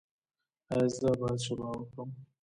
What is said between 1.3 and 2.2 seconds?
شوروا وخورم؟